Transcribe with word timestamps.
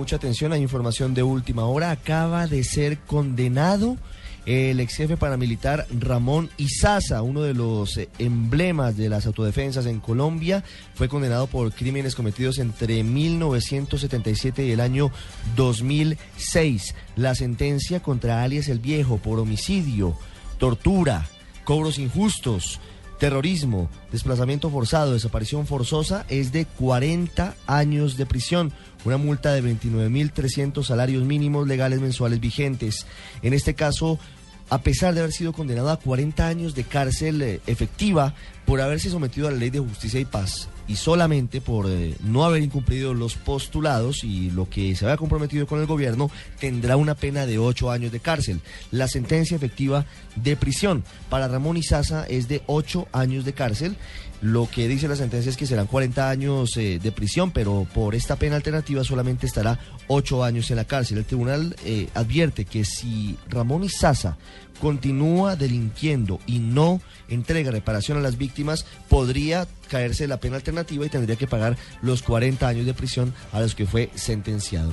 Mucha 0.00 0.14
atención, 0.14 0.52
hay 0.52 0.62
información 0.62 1.12
de 1.12 1.24
última 1.24 1.64
hora. 1.64 1.90
Acaba 1.90 2.46
de 2.46 2.62
ser 2.62 2.98
condenado 2.98 3.96
el 4.46 4.78
ex 4.78 4.94
jefe 4.94 5.16
paramilitar 5.16 5.88
Ramón 5.90 6.50
Izaza, 6.56 7.20
uno 7.22 7.42
de 7.42 7.52
los 7.52 7.96
eh, 7.96 8.08
emblemas 8.20 8.96
de 8.96 9.08
las 9.08 9.26
autodefensas 9.26 9.86
en 9.86 9.98
Colombia. 9.98 10.62
Fue 10.94 11.08
condenado 11.08 11.48
por 11.48 11.72
crímenes 11.72 12.14
cometidos 12.14 12.60
entre 12.60 13.02
1977 13.02 14.66
y 14.66 14.70
el 14.70 14.78
año 14.78 15.10
2006. 15.56 16.94
La 17.16 17.34
sentencia 17.34 17.98
contra 18.00 18.44
alias 18.44 18.68
el 18.68 18.78
Viejo 18.78 19.16
por 19.16 19.40
homicidio, 19.40 20.16
tortura, 20.58 21.26
cobros 21.64 21.98
injustos 21.98 22.78
terrorismo, 23.18 23.90
desplazamiento 24.12 24.70
forzado, 24.70 25.12
desaparición 25.12 25.66
forzosa 25.66 26.24
es 26.28 26.52
de 26.52 26.64
40 26.64 27.54
años 27.66 28.16
de 28.16 28.26
prisión, 28.26 28.72
una 29.04 29.16
multa 29.16 29.52
de 29.52 29.62
29.300 29.62 30.84
salarios 30.84 31.24
mínimos 31.24 31.66
legales 31.66 32.00
mensuales 32.00 32.40
vigentes. 32.40 33.06
En 33.42 33.54
este 33.54 33.74
caso, 33.74 34.18
a 34.70 34.78
pesar 34.82 35.14
de 35.14 35.20
haber 35.20 35.32
sido 35.32 35.52
condenado 35.52 35.90
a 35.90 35.98
40 35.98 36.46
años 36.46 36.74
de 36.74 36.84
cárcel 36.84 37.42
eh, 37.42 37.60
efectiva 37.66 38.34
por 38.68 38.82
haberse 38.82 39.08
sometido 39.08 39.48
a 39.48 39.50
la 39.50 39.56
ley 39.56 39.70
de 39.70 39.78
justicia 39.78 40.20
y 40.20 40.26
paz 40.26 40.68
y 40.86 40.96
solamente 40.96 41.62
por 41.62 41.86
eh, 41.88 42.14
no 42.22 42.44
haber 42.44 42.62
incumplido 42.62 43.14
los 43.14 43.34
postulados 43.34 44.24
y 44.24 44.50
lo 44.50 44.68
que 44.68 44.94
se 44.94 45.06
había 45.06 45.16
comprometido 45.16 45.66
con 45.66 45.80
el 45.80 45.86
gobierno, 45.86 46.30
tendrá 46.60 46.98
una 46.98 47.14
pena 47.14 47.46
de 47.46 47.58
ocho 47.58 47.90
años 47.90 48.12
de 48.12 48.20
cárcel. 48.20 48.60
La 48.90 49.08
sentencia 49.08 49.56
efectiva 49.56 50.04
de 50.36 50.54
prisión 50.54 51.02
para 51.30 51.48
Ramón 51.48 51.78
Izaza 51.78 52.26
es 52.26 52.46
de 52.46 52.62
ocho 52.66 53.08
años 53.12 53.46
de 53.46 53.54
cárcel. 53.54 53.96
Lo 54.40 54.68
que 54.70 54.86
dice 54.86 55.08
la 55.08 55.16
sentencia 55.16 55.50
es 55.50 55.56
que 55.56 55.66
serán 55.66 55.88
40 55.88 56.30
años 56.30 56.76
eh, 56.76 57.00
de 57.02 57.12
prisión, 57.12 57.50
pero 57.50 57.86
por 57.92 58.14
esta 58.14 58.36
pena 58.36 58.56
alternativa 58.56 59.02
solamente 59.02 59.46
estará 59.46 59.80
ocho 60.08 60.44
años 60.44 60.70
en 60.70 60.76
la 60.76 60.84
cárcel. 60.84 61.18
El 61.18 61.24
tribunal 61.24 61.74
eh, 61.84 62.08
advierte 62.14 62.64
que 62.64 62.84
si 62.84 63.36
Ramón 63.48 63.82
Izaza 63.82 64.36
continúa 64.80 65.56
delinquiendo 65.56 66.38
y 66.46 66.60
no 66.60 67.00
entrega 67.28 67.70
reparación 67.70 68.16
a 68.18 68.20
las 68.20 68.38
víctimas, 68.38 68.57
podría 69.08 69.66
caerse 69.88 70.28
la 70.28 70.38
pena 70.38 70.56
alternativa 70.56 71.04
y 71.04 71.08
tendría 71.08 71.36
que 71.36 71.46
pagar 71.46 71.76
los 72.02 72.22
40 72.22 72.66
años 72.66 72.86
de 72.86 72.94
prisión 72.94 73.34
a 73.52 73.60
los 73.60 73.74
que 73.74 73.86
fue 73.86 74.10
sentenciado. 74.14 74.92